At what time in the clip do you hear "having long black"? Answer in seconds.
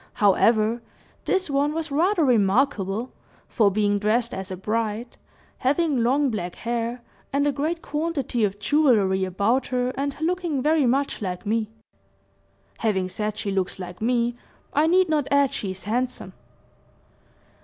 5.59-6.55